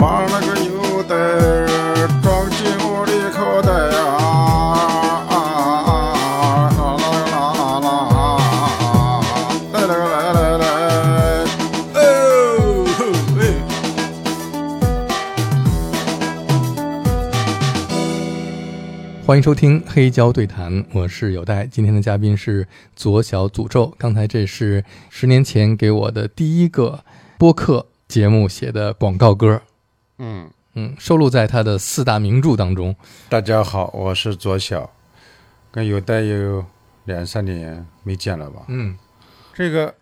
[0.00, 1.14] 把那个牛袋
[2.22, 3.70] 装进我的口袋！
[5.28, 5.36] 啊，
[9.74, 10.64] 来来来来来，
[19.26, 21.66] 欢迎收听黑胶对谈，我是有代。
[21.70, 23.92] 今天的嘉宾是左小诅咒。
[23.98, 27.00] 刚才这是十年前给我的第一个
[27.36, 29.60] 播客节目写的广告歌，
[30.22, 32.94] 嗯，嗯，收录在他的四大名著当中。
[33.30, 34.90] 大家好，我是左小，
[35.70, 36.62] 跟有待有
[37.06, 38.60] 两三年没见了吧？
[38.68, 38.98] 嗯，
[39.54, 39.94] 这个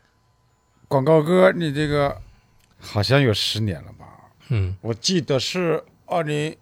[0.88, 2.20] 广告歌，你这个
[2.80, 4.06] 好像有十年了吧？
[4.48, 6.56] 嗯，我记得是二零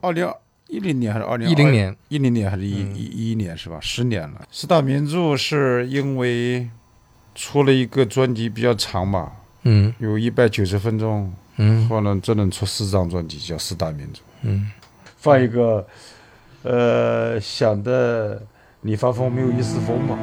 [0.00, 0.32] 二零
[0.68, 1.94] 一零年还是二零一零年？
[2.08, 3.78] 一零年还是一嗯一一一年是吧？
[3.82, 4.48] 十年了。
[4.50, 6.70] 四大名著是因为
[7.34, 9.32] 出了一个专辑比较长吧，
[9.64, 14.20] 嗯有一百九十分钟，嗯后来只能出四张专辑，叫四大名著。
[14.42, 14.70] 嗯，
[15.16, 15.84] 放一个，
[16.62, 18.40] 呃，想的
[18.80, 20.16] 你发疯没有一丝风嘛？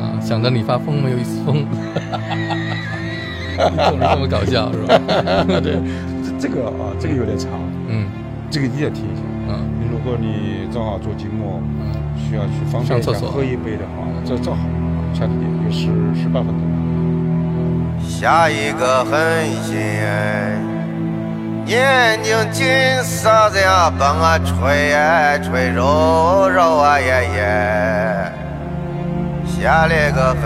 [0.00, 1.66] 啊，想的你发疯没有一丝风，
[3.88, 4.98] 总是这么搞笑是吧？
[5.60, 5.78] 对，
[6.24, 7.50] 这这个啊，这个有点长，
[7.88, 8.08] 嗯
[8.50, 9.22] 这个一定要听一下。
[9.48, 14.64] 嗯如果你正好做节目嗯需要去方便一下上厕所喝一杯的话，这正好，
[15.12, 15.86] 掐着点，有十
[16.20, 16.91] 十八分钟。
[18.08, 19.76] 下一个狠心，
[21.66, 22.66] 眼睛金
[23.02, 28.32] 色子呀，把我吹呀吹揉揉啊耶耶，
[29.46, 30.42] 下了个狠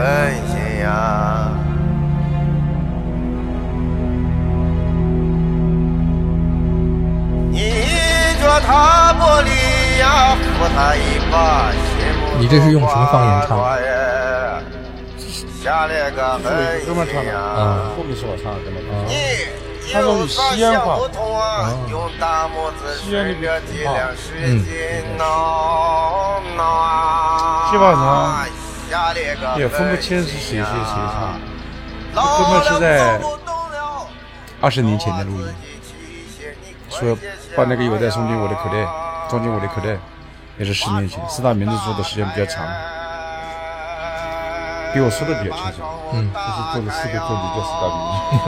[0.49, 1.51] 心呀。
[7.51, 7.59] 你
[8.41, 9.49] 脚踏玻璃
[10.01, 11.81] 呀，扶他一把，心
[12.39, 13.59] 你这是用什么方言唱？
[15.67, 17.36] 下了个狠哥们唱的。
[17.36, 20.97] 啊后面是我唱的，跟他啊你他说是西安话
[21.91, 24.70] 用大拇指顺着脊梁使劲
[25.19, 31.37] 挠挠啊，基本上也分不清是谁谁谁唱。
[32.15, 33.21] 这哥们儿是在
[34.60, 35.48] 二十年前的录音，
[36.88, 37.19] 说
[37.56, 38.87] 把那个有带送进我的口袋，
[39.28, 39.98] 装进我的口袋，
[40.59, 41.21] 也是十年前。
[41.28, 42.65] 四大名著做的时间比较长，
[44.97, 45.83] 比我说的比较清楚。
[46.15, 48.47] 嗯就是做了四个专辑叫四大名著。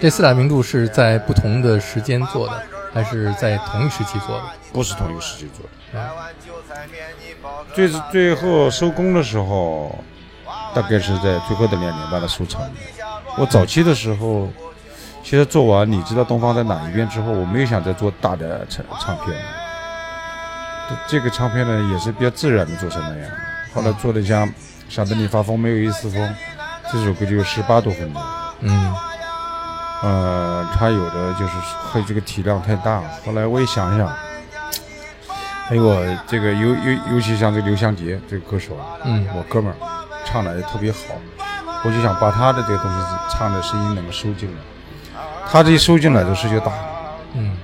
[0.00, 2.62] 这四大名著是在不同的时间做的，
[2.94, 4.44] 还是在同一时期做的？
[4.72, 5.70] 不是同一个时期做的。
[7.74, 9.98] 最最后收工的时候，
[10.74, 12.62] 大概是在最后的两年把它收藏。
[13.36, 14.48] 我早期的时候，
[15.22, 19.36] 其实做完《你知道东方在哪一边》之后，我没有想再做大的唱唱片。
[21.06, 23.30] 这个唱片呢，也是比较自然的做成那样。
[23.74, 24.46] 后来做的像
[24.88, 26.22] 《想得你发疯没有一丝风》，
[26.92, 28.22] 这首歌就有十八多分钟。
[28.60, 28.94] 嗯
[30.02, 31.52] 呃，他有的就是
[31.90, 33.02] 会这个体量太大。
[33.24, 34.14] 后来我也想想，
[35.66, 39.76] 还有我这个尤尤尤其像这个刘湘杰这个歌手啊，嗯我哥们儿
[40.24, 40.98] 唱的也特别好，
[41.82, 44.60] 我就想把他的这个东西唱的声音能够收进来。
[45.50, 46.70] 他这一收进来的是就大，
[47.32, 47.56] 嗯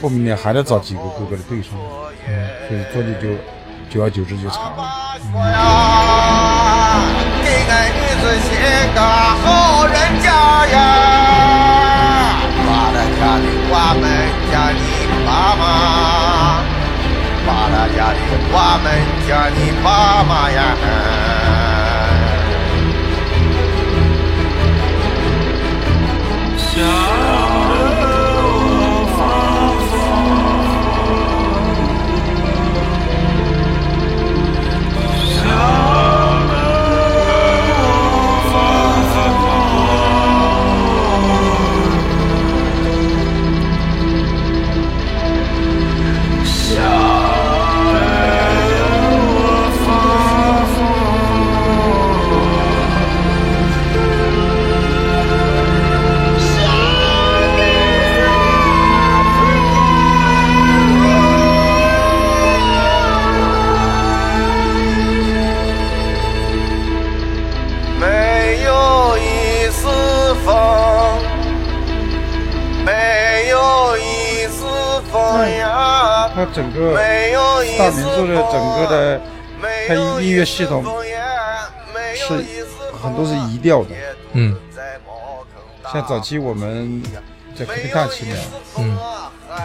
[0.00, 1.72] 后面呢还得找几个哥哥的对上，
[2.66, 3.28] 所以专辑就
[3.90, 4.80] 久而久之就长了。
[7.42, 8.48] 给俺女子写
[8.94, 10.26] 个好人家
[10.68, 10.76] 呀，
[12.66, 14.02] 把他家里我们
[14.50, 14.80] 家你
[15.26, 15.28] 爸
[15.60, 15.62] 妈，
[17.46, 18.18] 把他家里
[18.52, 18.86] 我们
[19.28, 19.86] 家你爸
[20.24, 20.58] 妈呀。
[76.40, 76.94] 呀，他整个
[77.78, 79.20] 大名著的整个的
[79.86, 80.84] 它音乐系统
[82.14, 82.44] 是
[83.02, 83.88] 很多是移调的，
[84.32, 84.56] 嗯。
[85.92, 87.02] 像早期我们
[87.54, 88.36] 在科宾大期呢，
[88.78, 88.98] 嗯。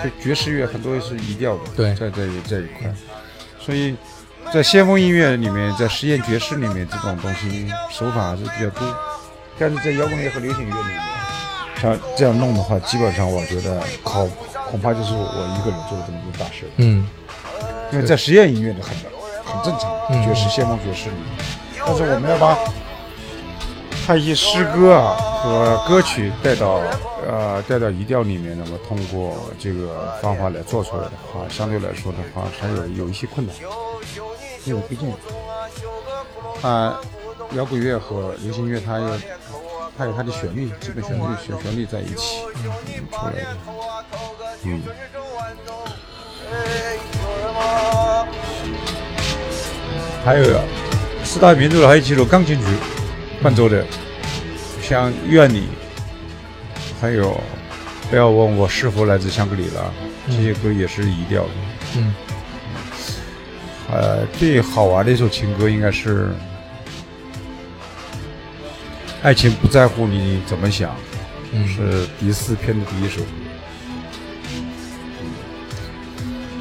[0.04, 1.94] 就爵士乐很多是移调的，对。
[1.94, 2.92] 在这这一块，
[3.60, 3.96] 所以
[4.52, 8.96] 在先锋音乐里面，在实验爵士里面，这种东西手法还是比较多。
[9.58, 11.00] 但是在摇滚乐和流行乐里面，
[11.80, 14.30] 像这样弄的话，基本上我觉得恐
[14.70, 16.66] 恐怕就是我一个人做了这么一个大事。
[16.78, 17.08] 嗯。
[17.92, 18.94] 因为在实验音乐里很
[19.44, 20.24] 很正常，嗯。
[20.26, 22.58] 爵士先锋爵士里面，但是我们要把
[24.06, 26.82] 它一些诗歌啊和歌曲带到
[27.28, 33.56] 呃带到语调里面，那么通过这个方法来做出来的话，相对来说的话还有有一些困难，
[34.66, 35.14] 因为毕竟
[36.62, 37.00] 啊
[37.54, 39.08] 摇滚乐和流行乐它有
[39.98, 42.64] 它有它的旋律，基本旋律旋旋律在一起嗯
[43.10, 43.48] 出来的，
[44.64, 44.82] 嗯。
[50.26, 50.60] 还有
[51.24, 52.66] 四大名著还有几首钢琴曲
[53.42, 53.86] 伴奏的，
[54.82, 55.62] 像《愿你》，
[57.00, 57.40] 还有
[58.10, 59.84] 不要问我是否来自香格里拉，
[60.28, 61.50] 这些歌也是移调的。
[61.98, 62.14] 嗯
[63.92, 66.26] 呃，最好玩的一首情歌应该是
[69.26, 70.92] 《爱情不在乎你怎么想》，
[71.52, 73.28] 嗯是第四篇的第一首歌。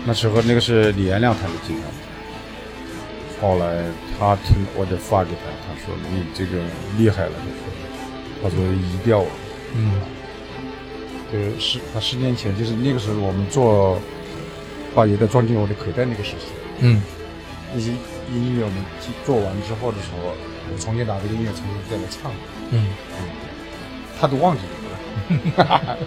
[0.06, 3.84] 那时候那个是李延亮弹的吉他，后来
[4.18, 6.64] 他听我就发给他，他说你这个
[6.96, 7.32] 厉害了，
[8.42, 9.28] 他说，移调了。
[9.74, 10.00] 嗯
[11.30, 14.00] 就是十他十年前，就是那个时候我们做
[14.94, 16.46] 把乐队装进我的口袋那个时期，
[16.78, 17.02] 嗯
[17.76, 17.90] 一些
[18.32, 18.82] 音乐我们
[19.26, 20.32] 做完之后的时候，
[20.72, 22.32] 我重新拿这个音乐重新再来唱，
[22.70, 22.88] 嗯。
[24.20, 25.98] 他都忘记了。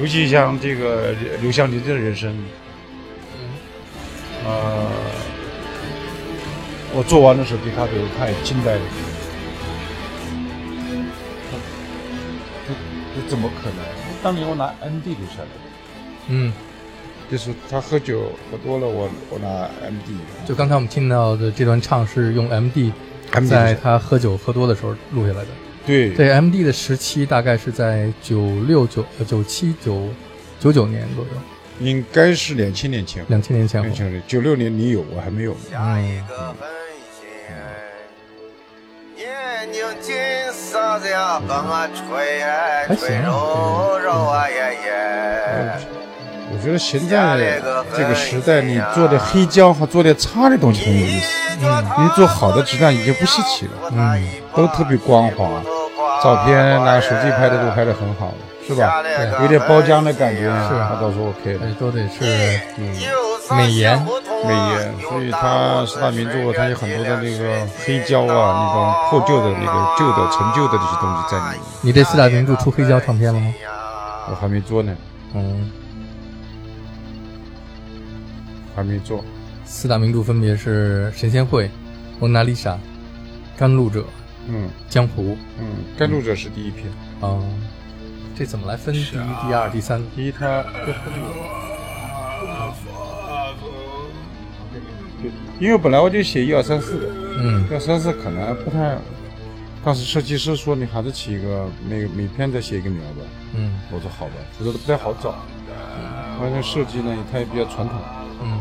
[0.00, 2.32] 尤其像这个刘向林的人生，
[4.44, 4.86] 呃，
[6.94, 8.80] 我做完的时候给他都太惊呆了。
[12.68, 12.72] 这
[13.20, 13.78] 这怎么可能？
[14.22, 15.50] 当年我拿 N D 留下来的，
[16.28, 16.52] 嗯，
[17.30, 22.92] 就是他喝酒喝多了，我我拿 MD，就刚才我们听到的这段唱是用 MD
[23.48, 25.48] 在他喝酒喝多的时候录下来的。
[25.84, 26.10] 对。
[26.10, 30.08] 对 MD 的时期大概是在九六九呃九七九
[30.60, 31.30] 九九年左右，
[31.80, 33.22] 应该是两千年前。
[33.24, 33.80] 后，两千年前。
[33.80, 33.94] 后两。
[33.94, 36.68] 千年九六年你有我还没有，下一个狠
[37.18, 37.26] 心，
[39.18, 40.14] 眼睛金
[40.52, 45.95] 色的呀，帮我吹呀吹还行揉揉啊耶耶。
[46.66, 47.62] 我觉得现在
[47.96, 51.26] 这个时代，你做的黑胶和做的差的东西很有意思。
[51.62, 55.48] 嗯你做好的质量已经不稀奇了，嗯，都特别光滑，
[56.20, 58.34] 照片拿手机拍的都拍的很好了，
[58.66, 59.00] 是吧？
[59.42, 62.92] 有点包浆的感觉，是那倒是 OK 的而且都得是嗯
[63.56, 63.96] 美颜
[64.44, 64.92] 美颜。
[65.08, 68.26] 所以它四大名著，它有很多的那个黑胶啊，
[68.58, 71.60] 那种破旧的那个旧的陈旧的这些东西在里面。
[71.82, 73.54] 你这四大名著出黑胶唱片了吗？
[74.28, 74.92] 我还没做呢，
[75.34, 75.70] 嗯，
[78.76, 79.24] 还没做。
[79.64, 81.64] 四大名著分别是《神仙会》
[82.20, 82.74] 《蒙娜丽莎》
[83.56, 84.00] 《甘露者》
[84.48, 85.66] 《嗯江湖嗯，
[85.98, 86.86] 甘露者是第一篇。》
[87.26, 87.42] 啊。
[88.38, 89.04] 这怎么来分第一、
[89.46, 90.02] 第二、第三？
[90.14, 90.62] 第一，它
[95.58, 97.08] 因为本来我就写一二三四的，
[97.38, 98.98] 嗯一二三四可能不太。
[99.82, 103.24] 当时设计师说你还是起一个每每篇再写一个名吧，
[103.54, 105.34] 嗯我说好吧，我说不太好找。
[106.38, 107.98] 关键设计呢，它也比较传统，
[108.46, 108.60] 嗯，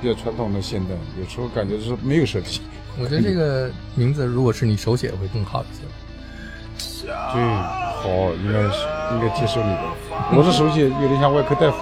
[0.00, 2.60] 比较传统的现代，有时候感觉是没有设计。
[2.98, 5.82] 我觉得这个名字如果是你手写会更好一些。
[7.32, 7.42] 对，
[8.02, 8.08] 好，
[8.42, 9.82] 应该是应该接受你的。
[10.32, 11.76] 我这手写有点像外科大夫，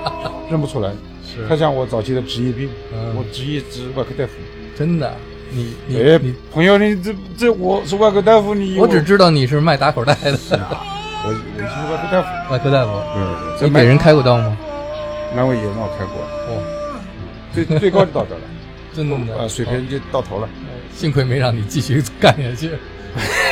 [0.50, 0.90] 认不出来，
[1.24, 2.68] 是他像我早期的职业病。
[2.92, 4.32] 嗯我职业是外科大夫。
[4.76, 5.12] 真的，
[5.50, 10.32] 你你哎你，，朋友，你这这我是外科大夫，你我只知道你是卖打口袋的
[11.24, 12.92] 我我是外科大夫，外科大夫。
[13.14, 14.56] 对，这你给人开过刀吗？
[15.36, 16.62] 阑尾炎让我开过，哦，
[17.52, 18.40] 最最高就到这了，
[18.94, 20.48] 真的呃，水平就到头了。
[20.94, 22.70] 幸亏没让你继续干下去。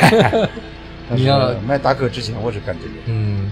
[1.09, 2.93] 你要但是卖大哥之前，我是干这个。
[3.05, 3.49] 嗯，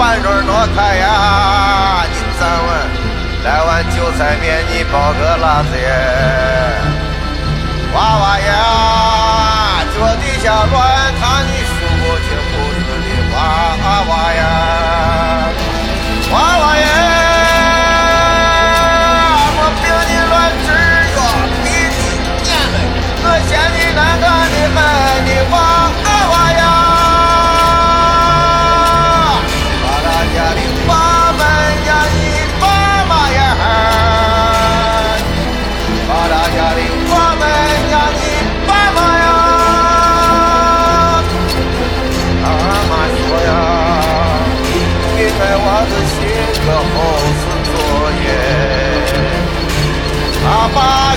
[0.00, 2.06] 把板砖挪开呀！
[2.10, 2.68] 你站稳，
[3.44, 5.84] 来碗韭菜面，你包个辣子耶！
[7.92, 10.74] 娃娃呀，脚底下乱
[11.20, 13.38] 躺，你数不清不顺的娃
[14.08, 14.42] 娃呀，
[16.32, 16.82] 娃娃呀，
[19.52, 20.32] 我病你乱
[20.64, 20.66] 吃
[21.14, 21.20] 药，
[21.62, 22.02] 你你
[22.42, 22.74] 贱嘞，
[23.22, 24.24] 我嫌你难看
[50.72, 51.09] 他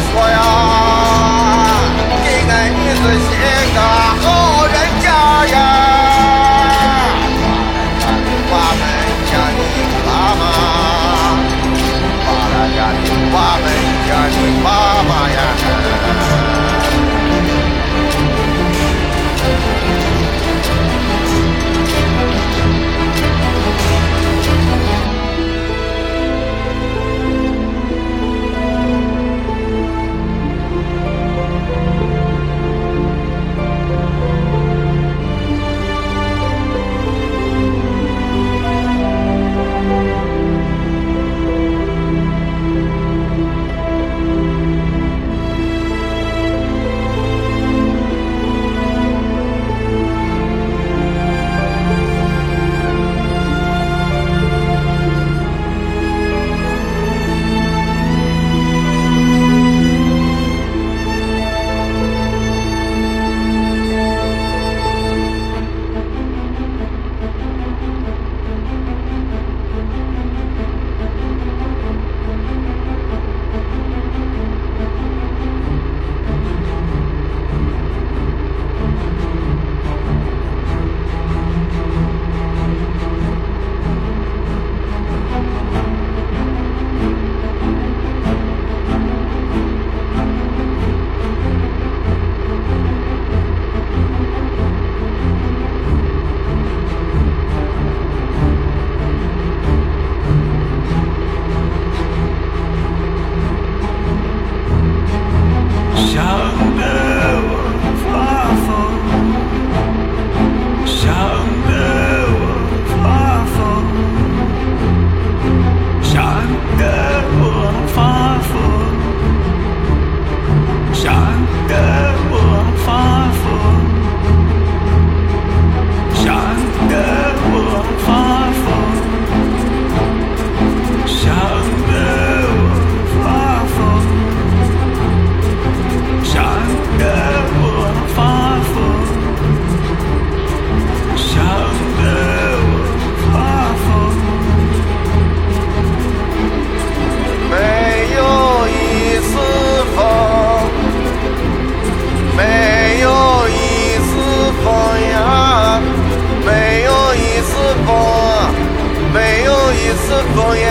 [159.83, 160.63] 一丝风也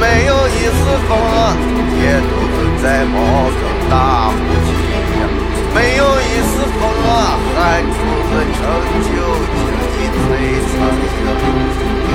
[0.00, 1.10] 没有一丝风，
[1.98, 3.16] 也独自在茅
[3.50, 4.68] 坑大呼吸
[5.18, 5.26] 呀，
[5.74, 8.60] 没有一丝风啊，汗珠子成
[9.02, 9.10] 就
[9.50, 9.58] 经
[9.98, 10.16] 一摧
[10.70, 11.26] 残呀。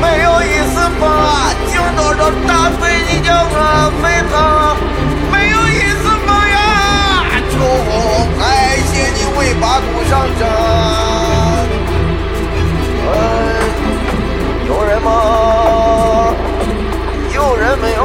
[0.02, 2.50] 没有一丝风啊，惊着着大
[2.80, 4.34] 嘴你叫我沸腾；
[5.30, 6.56] 没有一丝风呀，
[7.52, 7.54] 就
[8.40, 8.42] 拍
[8.88, 10.42] 写你尾巴鼓上针。
[13.06, 13.12] 哎，
[14.74, 16.34] 有人吗？
[17.32, 18.02] 有人没有？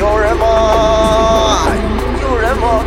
[0.00, 1.68] 有人吗？
[2.20, 2.82] 有人吗？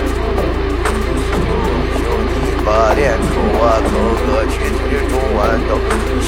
[1.96, 3.92] 求你把脸抠啊抠
[4.28, 5.40] 个去去中豌
[5.70, 5.80] 豆，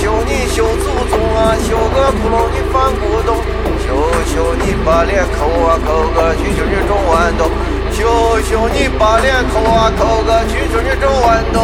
[0.00, 3.36] 求你修祖宗啊，修个窟窿你翻古董，
[3.84, 3.86] 求
[4.32, 7.50] 求你把脸抠啊抠个去去去中豌豆，
[7.92, 11.60] 求求你把脸抠啊抠个去去去中豌豆，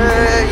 [0.00, 0.46] 哎，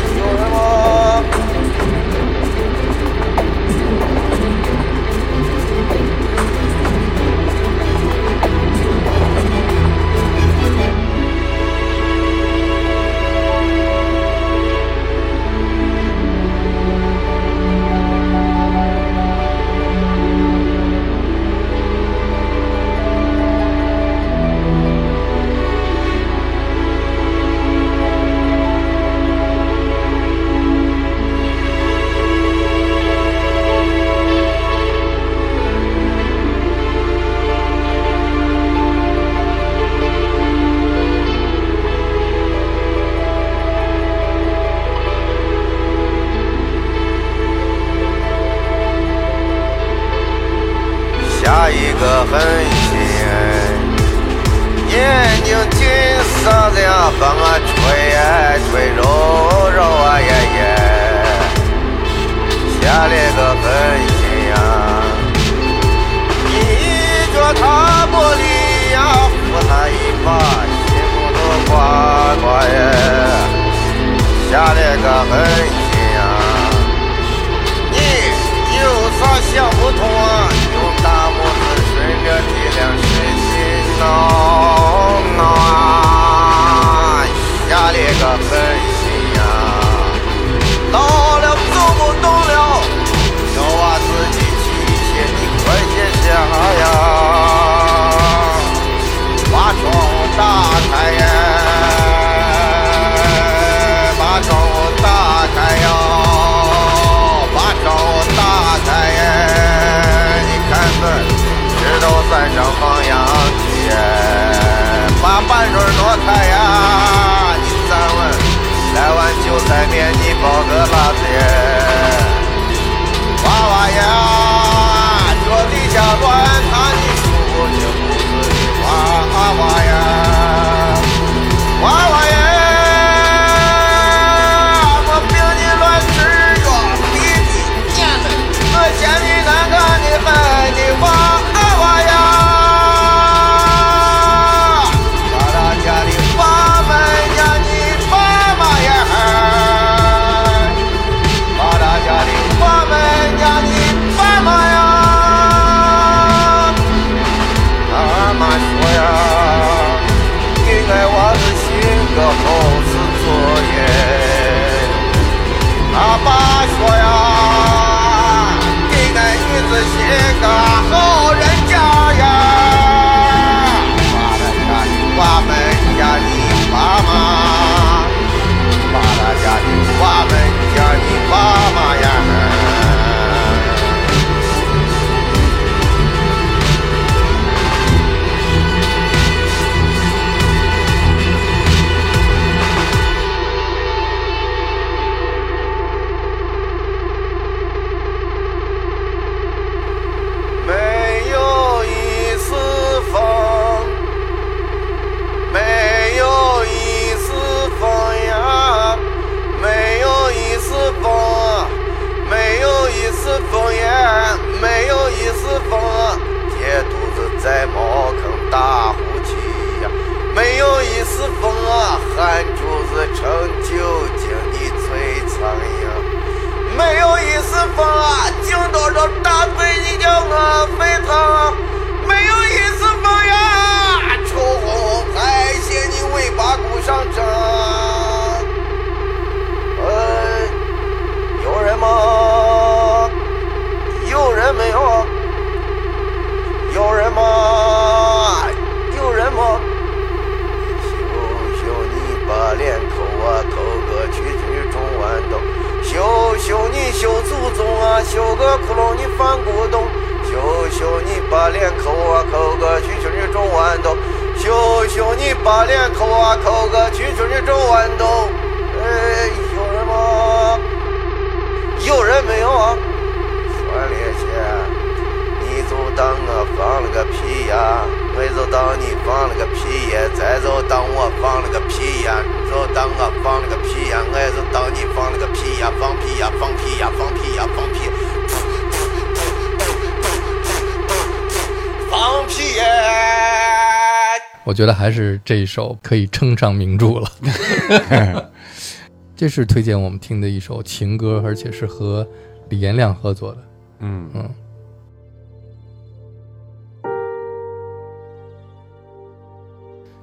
[294.53, 298.31] 我觉得还是这一首可以称上名著了。
[299.17, 302.07] 这是推荐我们听的一首情歌，而且是和
[302.49, 303.43] 李延亮合作的。
[303.79, 304.29] 嗯嗯。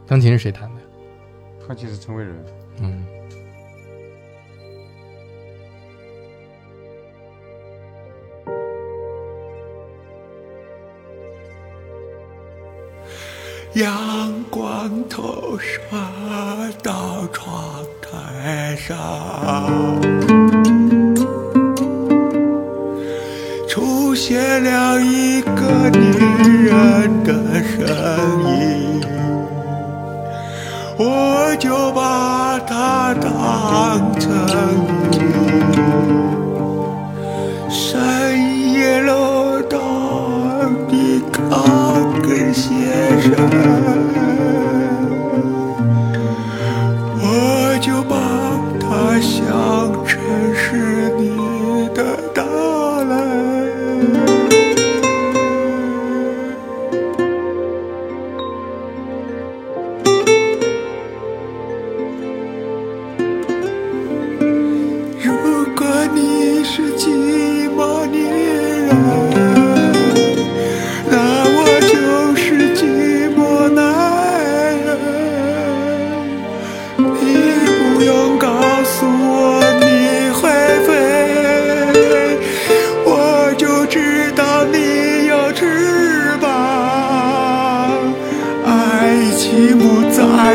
[0.04, 0.80] 钢琴是谁弹的？
[1.68, 2.34] 钢琴是陈伟人。
[2.80, 3.06] 嗯。
[13.74, 15.78] 阳光透射
[16.83, 18.96] 到窗台上
[23.68, 27.87] 出现了一个女人的身
[28.59, 29.00] 影
[30.98, 34.99] 我就把她当成
[43.28, 44.10] 为？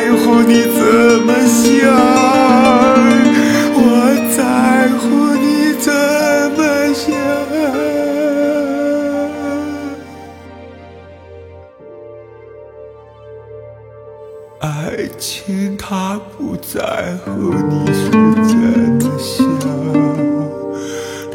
[0.06, 0.80] 在乎你怎
[1.26, 1.92] 么想，
[3.74, 3.82] 我
[4.38, 5.92] 在乎你怎
[6.56, 6.62] 么
[6.94, 7.04] 想。
[14.60, 18.12] 爱情它不在乎你是
[18.46, 18.56] 怎
[19.10, 19.44] 么想，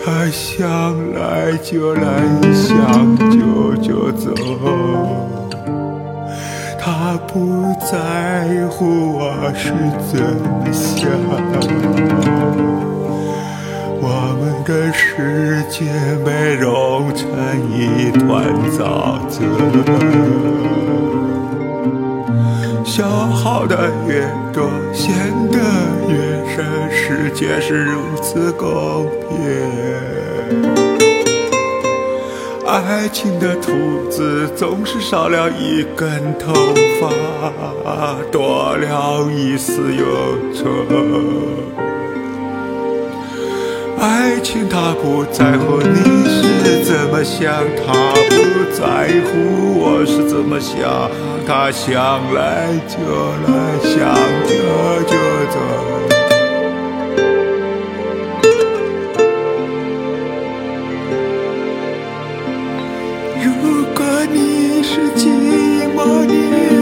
[0.05, 3.35] 它想来就来，想走
[3.83, 4.33] 就走。
[6.93, 9.71] 他不在乎我是
[10.11, 11.09] 怎么想，
[14.01, 14.05] 我
[14.41, 15.85] 们的世界
[16.25, 17.31] 被揉成
[17.71, 19.39] 一团沼泽，
[22.85, 25.15] 消耗的越多，陷
[25.49, 25.59] 得
[26.09, 26.13] 越
[26.53, 26.59] 深，
[26.91, 30.90] 世界是如此公平。
[32.71, 36.53] 爱情的兔子总是少了一根头
[37.01, 40.07] 发，多了一丝忧
[40.55, 40.69] 愁。
[43.99, 47.53] 爱情它不在乎你是怎么想，
[47.85, 47.93] 它
[48.31, 48.39] 不
[48.73, 51.11] 在乎我是怎么想，
[51.49, 52.95] 它想来就
[53.49, 53.53] 来，
[53.83, 54.15] 想
[54.47, 54.55] 走
[55.09, 55.17] 就
[55.51, 56.30] 走。
[64.93, 66.80] 是寂寞的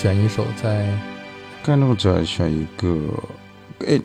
[0.00, 0.86] 选一首在
[1.62, 2.96] 甘露者选一个，
[3.86, 4.00] 哎，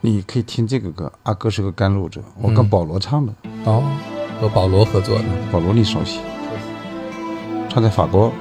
[0.00, 3.32] 你可以听这个歌，阿哥是个甘露者，我跟嗯保罗唱的，
[3.66, 3.82] 哦
[4.40, 6.18] 和保罗合作的，保罗你熟悉？
[7.68, 8.32] 他在法国，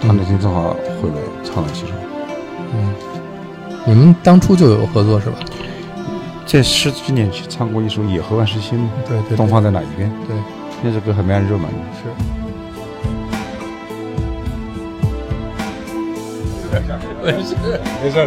[0.00, 1.92] 他那天正好回来唱了几首。
[2.72, 2.94] 嗯，
[3.86, 5.36] 你们当初就有合作是吧？
[6.46, 10.10] 在十几年前唱过一首《野河万事兴》嘛，对对对东方在哪一边？
[10.26, 10.34] 对，
[10.82, 11.78] 那首歌还蛮热门的。
[12.02, 12.37] 是。
[17.24, 17.54] 没事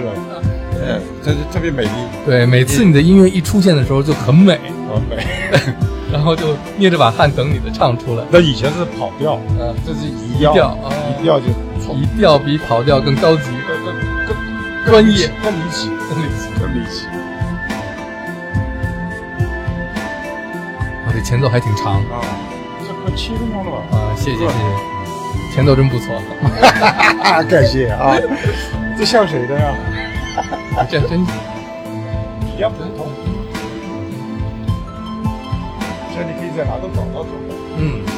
[0.01, 0.11] 的，
[0.83, 1.89] 嗯， 这是特别美丽，
[2.25, 4.59] 对，每次你的音乐一出现的时候就很美，
[4.93, 5.25] 很美。
[6.11, 8.25] 然后就捏着把汗等你的唱出来。
[8.29, 11.45] 那以前是跑调，嗯，这是移调移调就
[11.81, 13.95] 错，一调比跑调更高级，更更
[14.27, 14.35] 更
[14.91, 16.49] 专业更离奇，更离奇。
[16.59, 17.05] 更离奇
[21.05, 22.19] 啊，这前奏还挺长啊！
[22.85, 23.97] 这快七分钟了吧？
[23.97, 24.53] 啊，谢谢谢谢，
[25.53, 26.15] 前奏真不错，
[27.23, 28.15] 啊， 感谢啊！
[28.97, 29.73] 这像谁的呀？
[30.89, 31.31] 这真比
[32.59, 33.07] 较普通，
[36.15, 37.29] 这你可以在哪都找到这。
[37.77, 38.11] 嗯是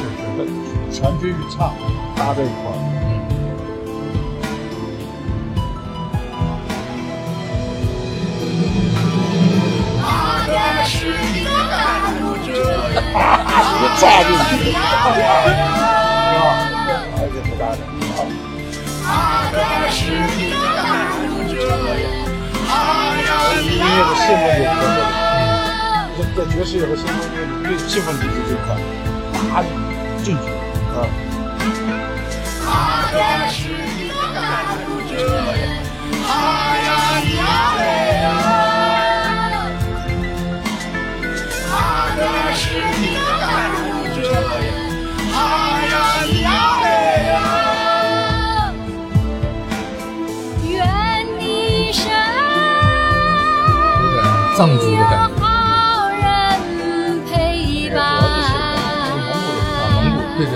[0.92, 1.72] 是，传军与唱
[2.16, 2.76] 搭在一块儿。
[3.08, 3.24] 嗯。
[14.00, 15.93] 炸进 去，而且不
[17.58, 17.78] 大的。
[23.64, 24.98] 音乐的现代有关的，
[26.36, 27.36] 在爵士乐和现代乐
[27.70, 28.66] 里，气氛组织最快，
[29.50, 29.68] 啪就
[30.22, 30.52] 进去了
[30.96, 30.98] 啊！
[33.14, 33.24] 愿
[54.56, 55.34] 藏族的感觉。
[55.40, 56.22] 好人
[57.26, 57.98] 陪伴。
[58.04, 58.08] 啊，
[59.94, 60.52] 蒙古对这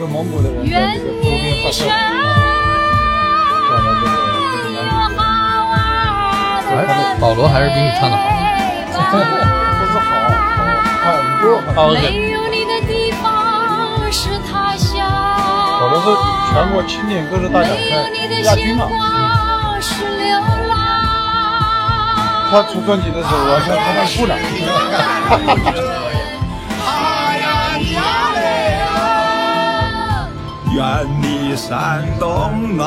[0.00, 1.44] 个蒙古的人在愿这个周边
[6.76, 6.78] 哎，
[7.20, 8.22] 保罗还是比你唱的好。
[9.10, 9.16] 不
[9.86, 10.10] 是好，
[11.04, 11.76] 好很多很多。
[11.76, 14.92] 好没有你的地方是他乡。
[15.78, 16.06] 保罗是
[16.52, 17.78] 全国青年歌手大奖赛
[18.42, 18.88] 亚军嘛。
[22.54, 24.38] 他出专辑的时候，我像他当部长。
[30.72, 30.78] 愿
[31.20, 32.86] 你山东暖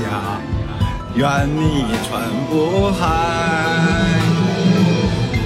[0.00, 0.40] 阳，
[1.14, 2.98] 愿你春不寒，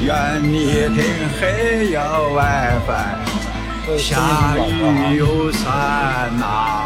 [0.04, 0.54] 愿你
[0.94, 1.04] 天
[1.40, 1.98] 黑有
[2.32, 6.86] WiFi，下雨有伞呐、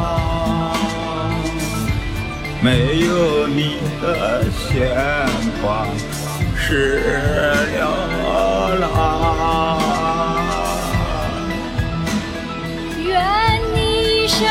[2.63, 4.95] 没有你的牵
[5.63, 5.87] 挂
[6.55, 7.01] 是
[7.73, 7.81] 流
[8.79, 8.85] 浪。
[13.03, 13.09] 愿
[13.73, 13.77] 你
[14.25, 14.45] 一生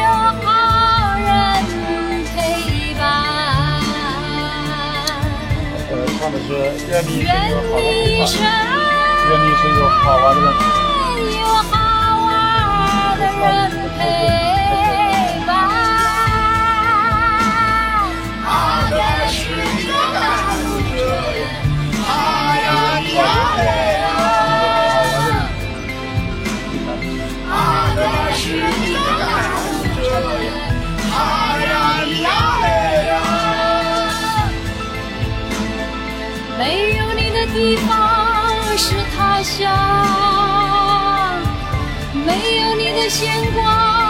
[0.00, 0.02] 有
[0.42, 0.44] 好
[1.20, 1.28] 人
[2.34, 2.38] 陪
[2.98, 3.00] 伴，
[6.88, 7.22] 愿你一
[8.26, 8.34] 生
[9.28, 10.46] 愿你一个好玩的人。
[11.40, 11.72] 有好
[12.26, 12.28] 玩
[13.16, 13.48] 的人
[13.96, 14.00] 陪
[36.58, 39.66] 没有你的地方是他乡，
[42.12, 44.09] 没有你的牵挂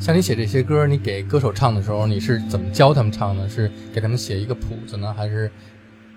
[0.00, 3.48] 像你写这些歌，你给歌手唱的时候，你是怎么教他们唱呢？
[3.48, 5.50] 是给他们写一个谱子呢，还是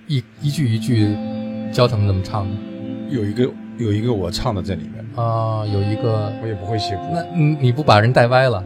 [0.07, 1.15] 一一句一句
[1.71, 2.57] 教他们怎么唱呢？
[3.09, 7.03] 有一个有一个我唱的在里面，啊，有一个，我也不会写谱。
[7.13, 8.61] 那你你不把人带歪了？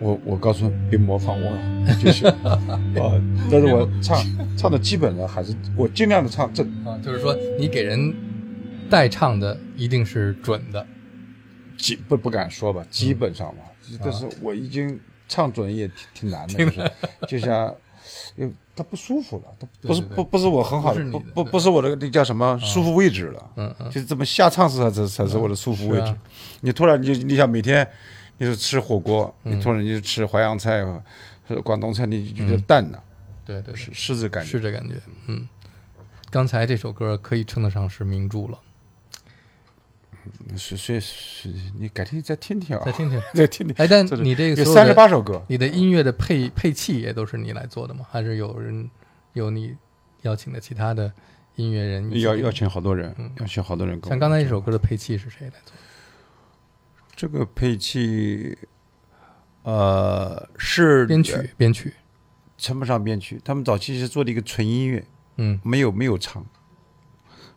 [0.00, 2.58] 我我告诉你，别模仿我，就是 啊，
[3.50, 4.18] 但是我唱
[4.56, 6.66] 唱的基本上还是我尽量的唱正。
[6.84, 8.14] 啊，就是说你给人
[8.88, 10.86] 代唱的一定是准的。
[11.76, 13.62] 基不不敢说吧，基本上吧，
[14.02, 16.90] 但是我已经唱准也挺挺难的，就是。
[17.28, 17.74] 就像，
[18.36, 23.86] 因为它不舒服了，他不是不不是我很好的不不不不是我的那叫什么舒服位置了，嗯嗯。
[23.86, 26.14] 就是这么瞎唱是才才才是我的舒服位置。
[26.60, 27.86] 你突然你你想每天
[28.40, 30.82] 你是吃火锅，嗯你突然你就吃淮扬菜
[31.46, 33.04] 和广东菜，你就觉得淡了，
[33.44, 34.50] 对对对，是是这感觉。
[34.50, 34.94] 是这感觉。
[35.26, 35.46] 嗯，
[36.30, 38.58] 刚才这首歌可以称得上是名著了，
[40.56, 43.20] 是是是，你改天再听听啊，再听听。
[43.34, 43.76] 再听听。
[43.76, 48.06] 哎，但你这个有三十八首歌，你的音乐的配配器也都是你来做的吗？
[48.10, 48.88] 还是有人
[49.34, 49.76] 有你
[50.22, 51.12] 邀请的其他的
[51.56, 54.00] 音乐人一起要要请好多人嗯，要请好多人。
[54.08, 55.79] 像刚才这首歌的配器是谁来做的？
[57.20, 58.56] 这个配器，
[59.62, 61.92] 呃，是编曲，编曲。
[62.56, 65.04] 称不上编曲，他们早期是做的一个纯音乐，
[65.36, 66.42] 嗯没有没有唱，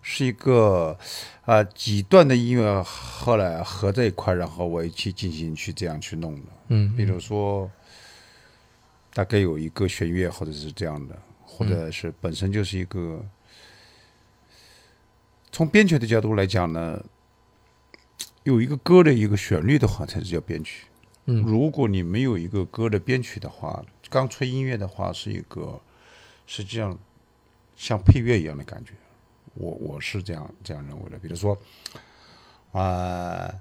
[0.02, 0.98] 是一个
[1.46, 6.52] 啊、呃几段的音乐，后来合在一块，然后我一起进行去这样去弄的。
[6.68, 7.72] 嗯，比如说，
[9.14, 13.26] 大概有一个弦乐，或者是这样的，或者是本身就是一个。
[15.54, 17.02] 从编曲的角度来讲呢，
[18.44, 20.88] 有一个歌的一个旋律的话，才是叫编曲。
[21.26, 25.80] 嗯如果你没有一个歌的编曲的话，刚吹音乐的话，是一个
[26.46, 26.98] 实际上
[27.76, 28.92] 像配乐一样的感觉。
[29.54, 31.18] 我我是这样这样认为的。
[31.18, 31.58] 比如说，
[32.74, 33.54] 啊、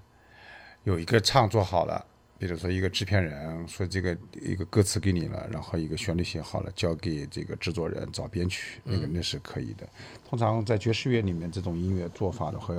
[0.85, 2.05] 有一个唱做好了，
[2.47, 9.89] 比如说一个制片人说这个一个歌词给你了，然后一个旋律写好了，交给这个制作人找编曲，那个那是可以的。
[10.29, 12.75] 通常在爵士乐里面，这种音乐做法的话，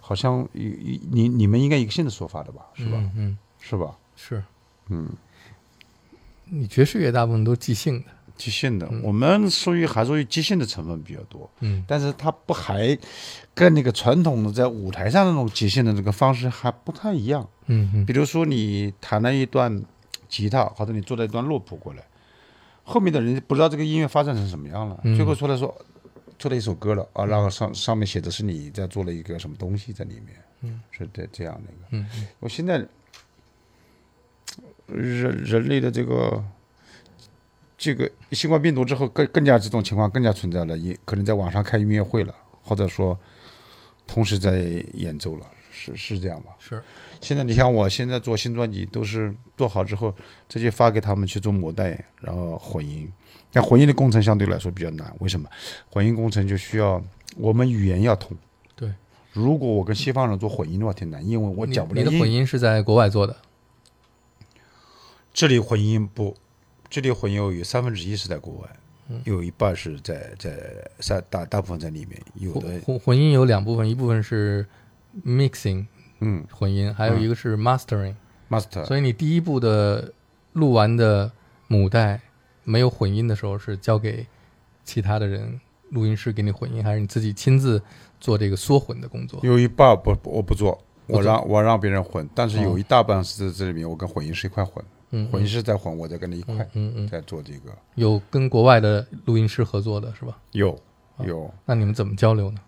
[0.00, 2.62] 好像你你你们应该一个新的说法的吧？
[2.74, 2.98] 是吧？
[2.98, 3.96] 嗯嗯，是吧？
[4.16, 4.42] 是，
[4.88, 5.08] 嗯，
[6.46, 11.48] 你爵士乐大部分都即兴的，即兴的，我们属于还属于即兴的成分比较多。
[11.60, 12.98] 嗯但是它不还
[13.54, 17.48] 跟那个传统的在舞台上那种即兴的这个方式还不太一样。
[17.72, 19.82] 嗯嗯比如说你弹了一段
[20.28, 22.02] 吉他，或者你做了一段乐谱过来，
[22.84, 25.16] 后面的人不知道这个音乐发展成什么样了，嗯。
[25.16, 25.74] 最后出来说
[26.38, 31.86] 出了一首歌了啊，然后上上面写的是你在做了一个什么东西在里面，嗯，是这这样的一个。
[31.90, 32.26] 嗯嗯。
[32.40, 32.84] 我现在
[34.86, 36.44] 人人类的这个
[37.78, 43.18] 这个新冠病毒之后，更更加这种情况更加存在了，也可能在网上开音乐会了，或者说
[44.06, 44.58] 同时在
[44.94, 46.50] 演奏了，是是这样吧？
[46.58, 46.82] 是，
[47.20, 50.14] 现在你像我现在做新专辑，都是做好之后
[50.48, 53.10] 直接发给他们去做母带，然后混音。
[53.50, 55.48] 但混音的工程相对来说比较难，为什么？
[55.90, 57.02] 混音工程就需要
[57.36, 58.36] 我们语言要通。
[58.74, 58.90] 对，
[59.32, 63.36] 如果我跟西方人做混音的话，挺难，因为我讲不了英你的混音是在国外做的，
[65.34, 66.34] 这里混音不，
[66.88, 68.68] 这里混音有三分之一是在国外，
[69.10, 70.58] 嗯有一半是在在
[70.98, 74.66] 在大大部分在里面，有的混混混音有两部分，一部分是
[75.24, 75.86] mixing
[76.20, 76.44] 嗯。
[76.50, 78.14] 混音，还有一个是 mastering。
[78.50, 80.12] master 所以你第一步的
[80.52, 81.32] 录完的
[81.68, 82.20] 母带
[82.64, 84.26] 没有混音的时候，是交给
[84.84, 87.82] 其他的人录音师给你混音，还是你自己亲自
[88.20, 89.40] 做这个缩混的工作？
[89.42, 92.62] 有一半不我不做，我让我让别人混，但是哦。
[92.62, 100.36] 有一大半是在这里面我跟混音师一块混，嗯，混音师在混，我在跟他一块嗯嗯嗯，在做这个，有跟国外的录音师合作的是吧？
[100.50, 100.72] 有
[101.16, 101.24] 哦。
[101.24, 102.60] 有，那你们怎么交流呢？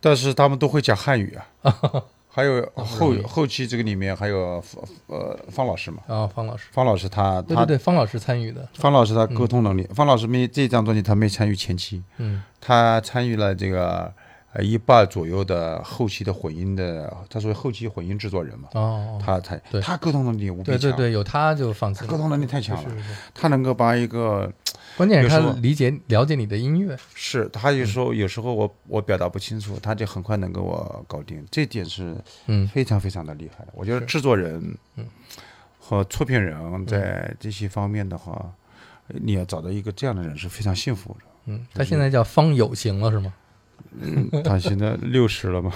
[0.00, 1.72] 但是他们都会讲汉语啊，
[2.30, 4.62] 还有后后期这个里面还有
[5.06, 12.42] 呃方老师嘛，啊，方老师，方老师他他对对对，方老师参与的，方老师他沟通能力，方老师没这张专辑他没参与前期，嗯。
[12.60, 14.12] 他参与了这个
[14.52, 22.04] 呃一半左右的后期的混音的，他属于后期混音制作人嘛，哦，他才他沟通能力无比强，对对对，有他就放心。
[22.04, 24.52] 他沟通能力太强了，是是是，他能够把一个
[24.98, 32.16] 关键是他理解了解你的音乐，是他有时候有时候我我表达不清楚，他就很快能给我搞定，这点是
[32.48, 33.72] 嗯非常非常的厉害的。
[33.74, 35.06] 我觉得制作人嗯
[35.78, 38.52] 和出品人在这些方面的话，
[39.06, 41.20] 你要找到一个这样的人是非常幸福的。
[41.46, 43.32] 嗯，他现在叫方有行了是吗？
[44.00, 45.72] 嗯，他现在六十了嘛？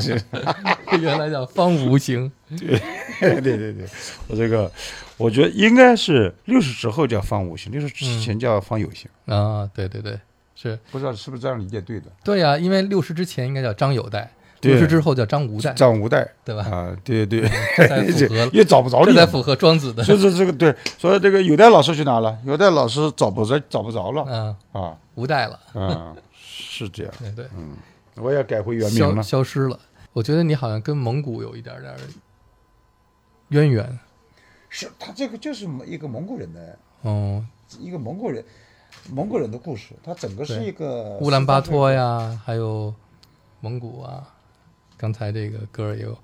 [0.00, 0.20] 是
[1.00, 2.30] 原来叫方无形。
[2.58, 2.78] 对
[3.40, 3.86] 对对对，
[4.28, 4.70] 我这个
[5.16, 10.18] 我觉得应该是六十之后叫方无形，六十之前叫方有形，啊，对对对，
[10.54, 12.06] 是不知道是不是这样理解对的？
[12.22, 14.30] 对呀、因为六十之前应该叫张有代，
[14.60, 16.62] 六十之后叫张无代，张无代对吧？
[16.70, 17.48] 啊，对对
[18.52, 19.12] 也找不着你了。
[19.12, 20.04] 这才符合庄子的。
[20.04, 22.36] 就是这个对，所以这个有代老师去哪了？
[22.44, 26.14] 有代老师找不着，找不着了嗯，啊无代了，啊，
[26.52, 27.14] 是这样。
[27.18, 27.48] 对对，
[28.16, 29.22] 我也改回原名消了。
[29.22, 29.78] 消失了。
[30.12, 31.96] 我觉得你好像跟蒙古有一点点
[33.48, 33.98] 渊源。
[34.68, 37.44] 是他这个就是一个蒙古人的哦，
[37.78, 38.44] 一个蒙古人，
[39.10, 41.90] 蒙古人的故事，它整个是一个乌兰巴托。
[41.90, 42.94] 呀，还有
[43.60, 44.28] 蒙古啊。
[44.96, 46.16] 刚才这个歌也有，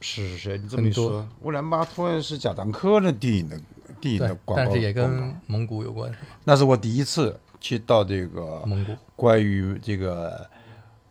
[0.00, 3.60] 是是是，你这么一说，乌兰巴托是贾樟柯的电影的
[4.00, 6.10] 电影的，广告，但是也跟蒙古有关？
[6.44, 10.48] 那是我第一次去到这个蒙古，关于这个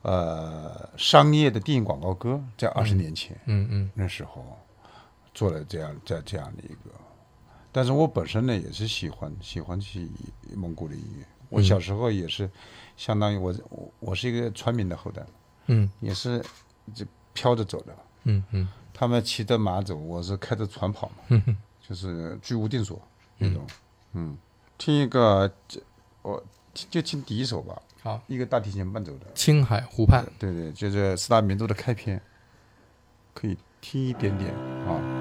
[0.04, 3.92] 呃商业的电影广告歌，在二十年前、嗯嗯。
[3.94, 4.58] 那时候
[5.34, 6.92] 做了这样在这样的一个，
[7.74, 10.10] 但是我本身呢也是喜欢喜欢去
[10.56, 11.64] 蒙古的音乐，我嗯。
[11.64, 12.50] 小时候也是
[12.96, 15.26] 相当于我我我是一个川民的后代，
[15.66, 15.92] 嗯。
[16.00, 16.42] 也是
[16.94, 18.70] 这飘着走的，嗯嗯。
[18.94, 21.58] 他们骑着马走，我是开着船跑嘛，嗯。
[21.86, 23.02] 就是居无定所
[23.38, 23.68] 那种，
[24.14, 24.38] 嗯，
[24.78, 25.82] 听一个这
[26.26, 29.28] 我就听第一首吧，好，一个大提琴伴奏的。
[29.36, 30.26] 青海湖畔。
[30.40, 32.20] 对对，就是四大名著的开篇，
[33.36, 34.52] 可以听一点点
[34.88, 35.15] 啊。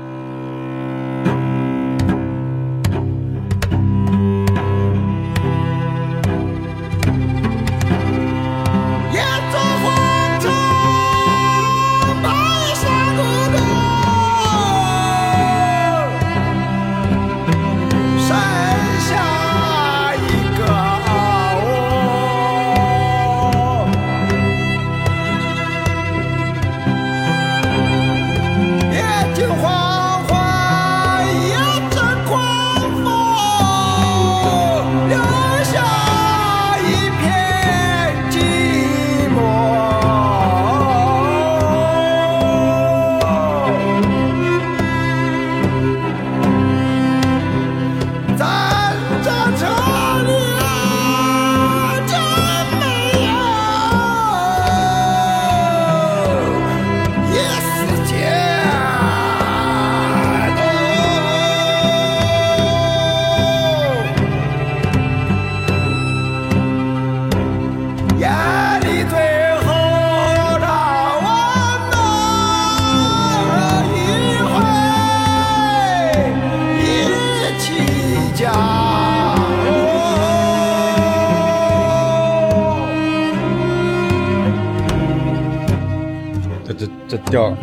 [87.19, 87.55] 调，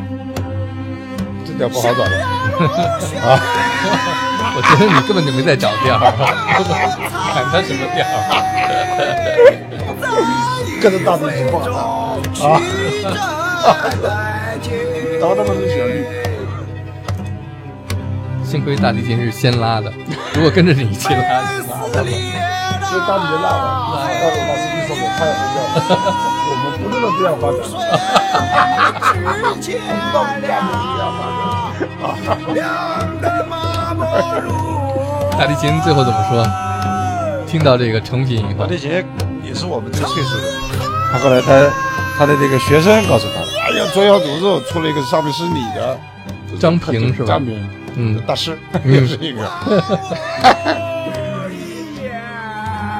[1.46, 2.12] 这调不好找的。
[4.54, 6.12] 我觉得你根本就没在找调儿，
[7.34, 8.12] 喊他什么调儿？
[10.82, 11.64] 跟着大提琴不好
[12.34, 12.60] 唱啊，
[15.22, 16.06] 找他们是旋律。
[18.44, 19.94] 幸亏大提琴是先拉的，
[20.34, 21.14] 如果跟着你一起拉，
[21.58, 22.10] 就麻烦了。
[22.92, 23.48] 就大提琴拉
[23.94, 25.36] 完，到时候把 CD 送给太阳
[26.82, 27.58] 调，我们不能这样发展。
[29.14, 29.42] 我们
[30.14, 31.20] 到底干不这样发
[35.38, 36.46] 大提琴最后怎么说？
[37.48, 39.04] 听到这个成品以后大，提琴
[39.44, 40.44] 也是我们这个岁数的。
[41.12, 41.70] 他后来他
[42.18, 46.00] 他的这个学生告诉他，哎呀，左小诅咒出了一个上面是你的，
[46.60, 49.42] 张平是吧张平，嗯大师也是一个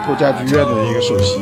[0.06, 1.40] 国家剧院的一个首席。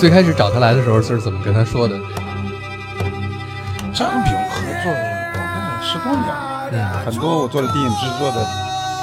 [0.00, 1.94] 最开始找他来的时候是怎么跟他说的？
[3.92, 8.42] 张平合作了十多年了，嗯很多我做的电影制作的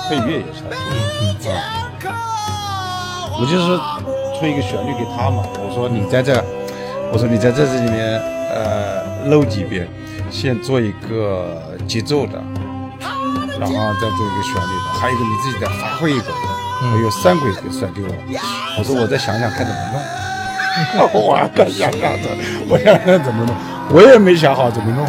[0.10, 0.72] 配乐也是他
[1.40, 1.62] 做的。
[3.40, 3.78] 我就是
[4.40, 6.44] 出一个旋律给他嘛，我说你在这，
[7.14, 8.20] 我说你在这这里面
[8.50, 9.88] 呃漏几遍，
[10.32, 12.42] 先做一个节奏的，
[13.60, 16.34] 然后再做一个旋律的，还有一个你自己再发挥一个，
[16.82, 18.10] 我有三轨给甩给我，
[18.80, 20.02] 我说我再想想看怎么弄。
[21.14, 22.30] 我还敢想想着，
[22.70, 23.56] 我想想怎么弄，
[23.92, 25.06] 我也没想好怎么弄。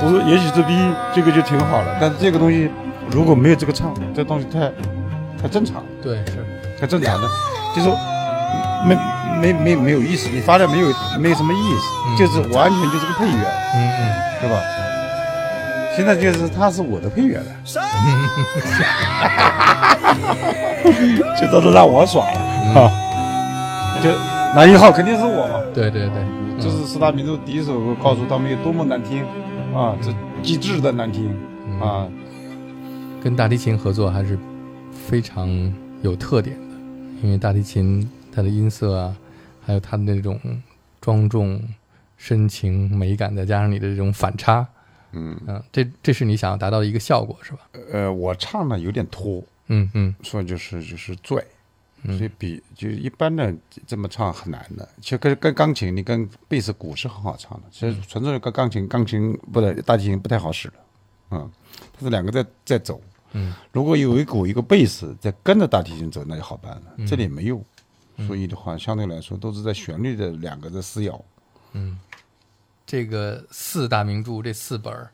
[0.00, 2.70] 我说也许这第一这个就挺好了，但是这个东西
[3.10, 4.70] 如果没有这个唱，这东西太
[5.42, 5.82] 太正常。
[6.02, 6.44] 对，是，
[6.80, 7.28] 太正常的，
[7.74, 7.88] 就是
[8.86, 8.96] 没
[9.40, 10.88] 没没没有意思，你发的没有
[11.18, 11.82] 没有什么意思，
[12.16, 13.44] 就是完全就是个配乐，
[13.74, 14.00] 嗯嗯，
[14.40, 14.56] 对吧？
[15.96, 17.46] 现在就是他是我的配乐了，
[21.40, 22.38] 就都是让我耍了
[22.80, 22.88] 啊！
[24.00, 24.10] 就
[24.54, 26.24] 男一号肯定是我嘛，对对对，
[26.58, 29.24] 这是四大名著第一首歌，告诉他们有多么难听。
[29.74, 31.30] 啊，这极致的难听。
[31.80, 32.08] 啊，
[33.22, 34.36] 跟大提琴合作还是
[34.90, 35.48] 非常
[36.02, 36.76] 有特点的，
[37.22, 39.16] 因为大提琴它的音色啊，
[39.64, 40.40] 还有它的那种
[41.00, 41.62] 庄重、
[42.16, 44.66] 深情、美感，再加上你的这种反差，
[45.12, 45.38] 嗯。
[45.46, 47.58] 嗯，这这是你想要达到的一个效果，是吧？
[47.92, 50.14] 呃，我唱的有点拖，嗯嗯。
[50.22, 51.44] 所以就是就是拽，
[52.04, 53.54] 所以比就一般的
[53.86, 54.88] 这么唱很难的。
[55.00, 57.66] 其实跟跟钢琴，你跟贝斯、鼓是很好唱的。
[57.70, 60.74] 其实纯粹跟钢琴，钢琴不对，大提琴不太好使的，
[61.30, 61.50] 嗯，
[61.92, 63.00] 它是两个在在走。
[63.32, 67.06] 嗯，如果有一鼓一个贝斯在跟着大提琴走，那就好办了。
[67.06, 67.62] 这里没有，
[68.26, 71.22] 所以的话，相对来说都是在旋律的两个在撕咬。
[71.72, 71.98] 嗯
[72.86, 75.10] 这个四大名著这四本儿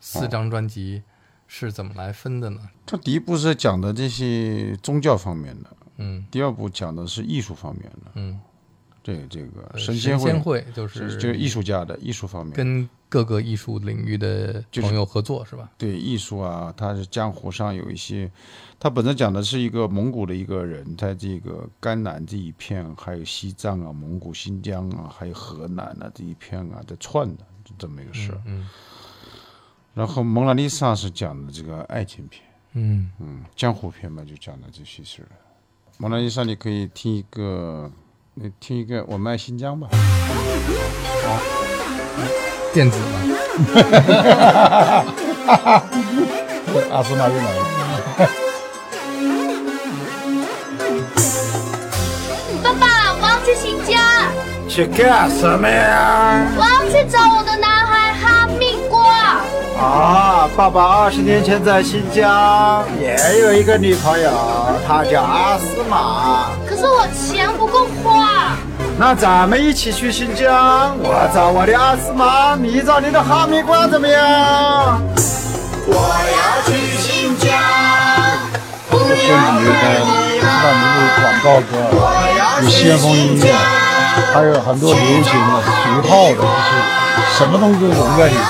[0.00, 1.00] 四哦张专辑
[1.46, 2.60] 是怎么来分的呢？
[2.84, 8.40] 这第一部是讲的这些宗教方面的，嗯第二部讲的是艺术方面的，嗯，
[9.02, 12.54] 这这个呃神仙仙会就是就是艺术家的艺术方面。
[12.54, 15.70] 跟各个艺术领域的朋友合作是吧？
[15.78, 18.30] 对艺术啊，他是江湖上有一些，
[18.78, 28.42] 他本身讲的是一个蒙古的一个人，在这个甘南这一片，还有西藏啊、蒙古、新疆啊，还有河南啊这一片啊，在串的就这么一个事儿。
[28.44, 28.68] 嗯
[29.94, 32.44] 然后蒙娜丽莎是讲的这个爱情片，
[32.74, 35.28] 嗯嗯，江湖片嘛，就讲的这些事儿。
[36.00, 37.90] 蒙娜丽莎，你可以听一个，
[38.34, 39.88] 你听一个《我们爱新疆》吧。
[42.72, 43.04] 电子吧，
[46.92, 47.64] 阿斯玛又来了。
[52.62, 52.86] 爸爸，
[53.20, 53.98] 我要去新疆，
[54.68, 56.46] 去干什么呀？
[56.56, 57.77] 我要去找我的男。
[59.80, 64.30] 啊，爸爸二十年前在新疆也有一个女朋友，
[64.86, 66.50] 她叫阿斯玛。
[66.68, 68.56] 可是我钱不够花。
[68.98, 75.00] 那咱们一起去新疆，我找我的阿斯玛，你找你的哈密瓜怎么样？
[75.86, 77.48] 我要去新疆，
[78.90, 81.72] 不这片子里面的四大名著广告歌，
[82.64, 83.54] 有先锋音乐，
[84.34, 88.42] 还有很多流行的、俗套的，就是什么东西都融在里面。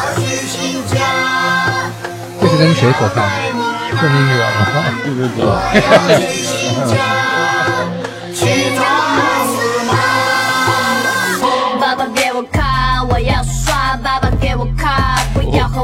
[2.40, 3.22] 这是跟谁合唱的？
[3.98, 4.66] 是你女儿吗？
[5.04, 5.38] 对对对。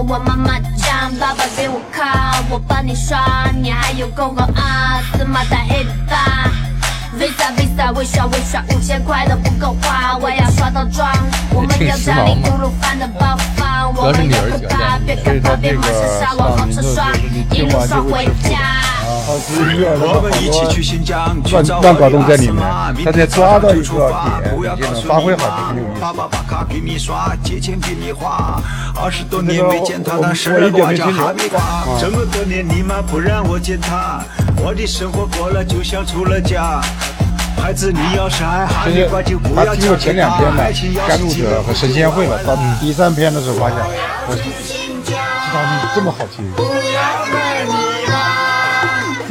[0.07, 1.11] 我，妈妈讲。
[1.19, 3.49] 爸爸给我卡，我帮你刷。
[3.63, 6.51] 你还有空和阿斯玛打一把。
[7.19, 11.09] Visa Visa 微刷微刷，五千块都不够花，我要刷到妆。
[11.51, 17.13] 我们要占领吐鲁饭的包房，我们要不怕，别可怕，别骂是沙，往后车刷，
[17.51, 18.84] 一路刷回家。
[19.25, 28.61] 好是音乐，我们一起去新疆，去找乱乱搞动在里面阿斯玛他在抓到一个点不要你就能发挥好你妈这个有意思爸爸把卡给你刷，借钱给你花。
[29.03, 31.61] 二十多年这个没见他，我我一点没听懂哈密瓜。
[31.99, 34.23] 这么多年你妈不让我见他，
[34.63, 36.83] 我的生活过了就像出了家。
[37.57, 43.79] 孩子，你要是爱哈密瓜，就不他要经过前两篇的爱情要甘露是经者和神仙会了，到第三篇的时候发现，
[44.29, 46.45] 我知道你这么好听。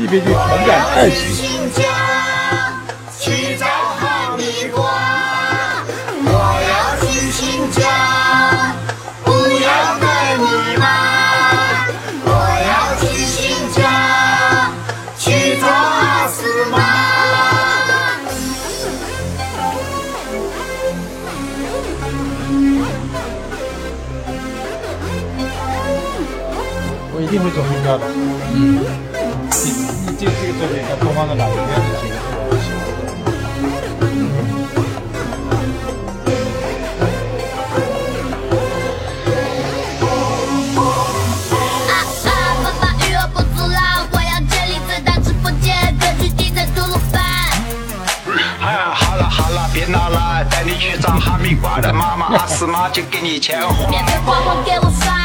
[0.04, 1.82] 第一篇就传感爱情，新疆
[3.18, 4.84] 去找哈密瓜，
[6.26, 6.30] 我
[6.68, 7.80] 要去新疆，
[9.24, 9.66] 不要
[10.01, 10.86] 带你妈。
[12.26, 12.28] 我
[12.68, 13.80] 要去新疆
[15.18, 16.36] 去找阿斯
[16.70, 16.76] 玛。
[27.16, 28.04] 我一定会走音标的。
[28.54, 28.84] 嗯，
[30.26, 30.30] 啊
[41.89, 41.93] 啊！
[42.63, 43.78] 爸爸与我不阻挠，
[44.11, 47.21] 我要建立最大直播间，歌曲地在吐鲁番。
[48.61, 53.89] 哎，好了好了，别闹了，带你去找哈密瓜的妈妈阿斯玛，就给你钱花。
[53.89, 55.22] 免费活活给我刷，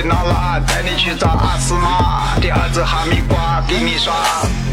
[0.00, 4.14] 别闹了，带你去找阿斯玛，第二只哈密瓜给你刷。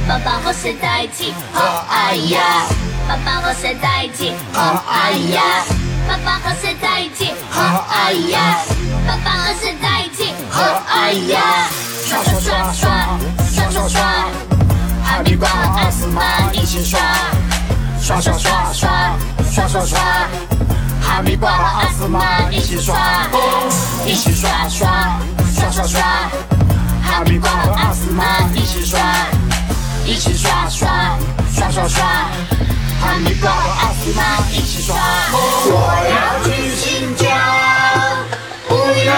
[0.08, 1.34] 爸爸和谁在一起？
[1.54, 2.40] 哦哎呀！
[3.08, 4.34] 爸爸和谁在一起？
[4.54, 5.42] 哦哎呀！
[6.08, 7.34] 爸爸和谁在一起？
[7.52, 8.60] 哦哎呀！
[9.06, 10.34] 爸爸和谁在一起？
[10.54, 11.68] 哦哎呀！
[12.06, 13.20] 刷刷刷刷
[13.54, 14.02] 刷刷刷，
[15.04, 16.22] 哈密瓜和阿斯玛
[16.54, 17.00] 一起刷，
[18.02, 18.90] 刷刷刷刷
[19.52, 20.00] 刷刷刷，
[21.08, 22.96] 哈密瓜和阿斯玛一起刷，
[24.06, 25.18] 一起刷刷
[25.56, 26.02] 刷刷刷，
[27.02, 29.00] 哈密瓜和阿斯玛一起刷。
[30.06, 31.18] 一起刷刷
[31.54, 32.06] 刷刷刷，
[33.02, 34.96] 哈密瓜和阿斯玛一起刷。
[35.34, 35.74] 我
[36.14, 37.28] 要去新疆，
[38.68, 39.12] 不要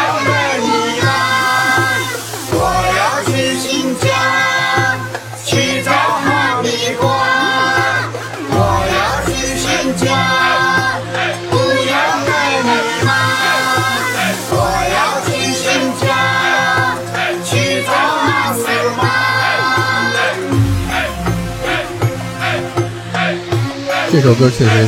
[24.22, 24.88] 这首歌确实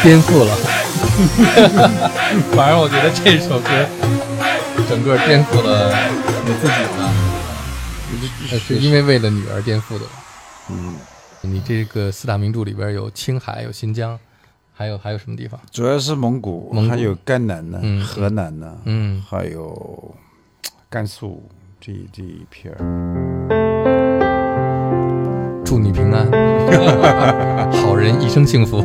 [0.00, 0.56] 颠覆了，
[2.54, 3.68] 反正我觉得这首歌
[4.88, 5.92] 整个颠覆了
[6.46, 7.12] 你自己呢。
[8.52, 10.04] 呃是因为为了女儿颠覆的。
[10.68, 10.94] 嗯，
[11.40, 14.16] 你这个四大名著里边有青海，有新疆，
[14.72, 15.58] 还有还有什么地方？
[15.72, 20.14] 主要是蒙古，蒙古还有甘南呢，嗯河南呢，嗯还有
[20.88, 21.42] 甘肃
[21.80, 22.78] 这这一片儿。
[25.64, 27.69] 祝你平安，好
[28.18, 28.82] 一生幸福。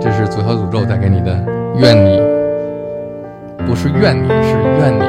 [0.00, 1.44] 这是左小诅咒带给你的，
[1.76, 2.20] 愿你
[3.66, 5.04] 不是怨你，是愿你，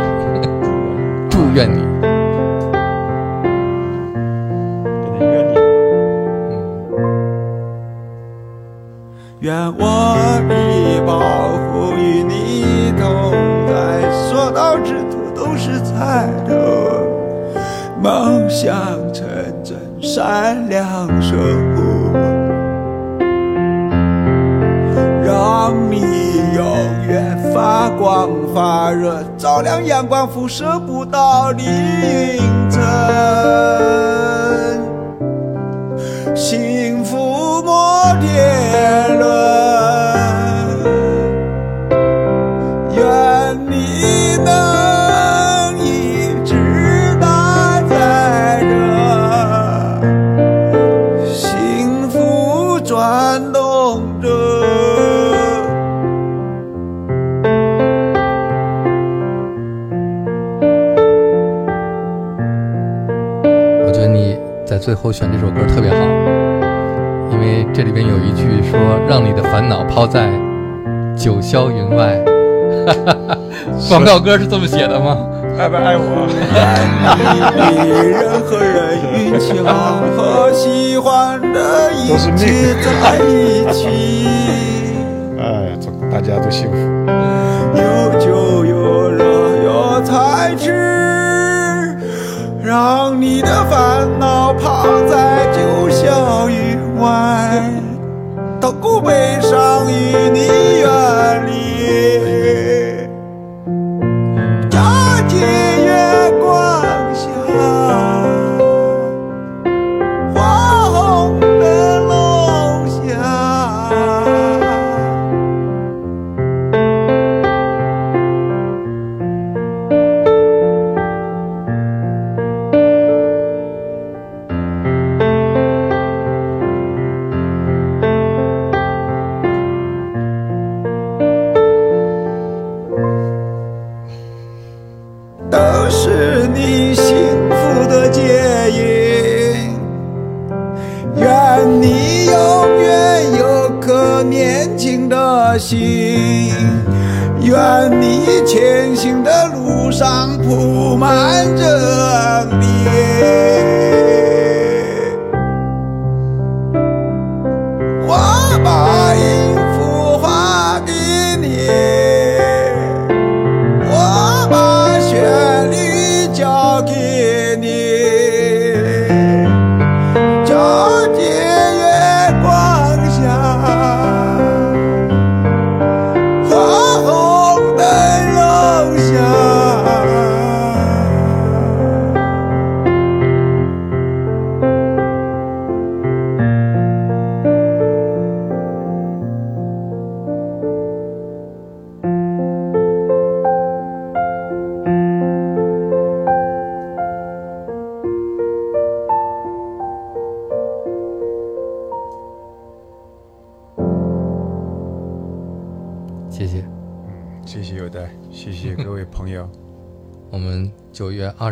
[1.29, 1.79] 祝愿你。
[9.39, 10.15] 愿我
[10.47, 11.19] 的保
[11.71, 13.31] 护与你同
[13.67, 16.51] 在，所到之处都是彩的，
[17.99, 18.71] 梦想
[19.11, 19.25] 成
[19.63, 21.35] 真，善良守
[25.89, 26.01] 你
[26.55, 26.65] 永
[27.07, 32.81] 远发光发热，照亮阳光辐射不到的云层。
[36.35, 38.70] 幸福摩天
[64.91, 65.95] 最后选这首歌特别好，
[67.31, 68.77] 因为这里边有一句说
[69.07, 70.29] ：“让你的烦恼抛在
[71.15, 72.19] 九霄云外。
[73.87, 75.17] ”广告歌是这么写的吗？
[75.57, 76.27] 爱不爱我？
[77.15, 77.23] 比
[78.19, 84.27] 任何人运气好和喜欢的一切命在一起。
[85.39, 86.75] 哎，祝大家都幸福。
[87.77, 89.23] 有酒有肉
[89.63, 91.00] 有菜吃，
[92.71, 97.69] 让你的烦恼抛在九霄云外，
[98.61, 101.40] 到古北上与你远。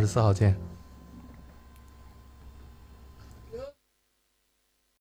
[0.10, 0.59] 四号见。